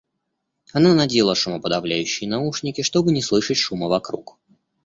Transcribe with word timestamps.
Она 0.73 0.95
надела 0.95 1.35
шумоподовляющие 1.35 2.27
наушники, 2.27 2.81
чтобы 2.81 3.11
не 3.11 3.21
слышать 3.21 3.57
шума 3.57 3.87
вокруг. 3.87 4.39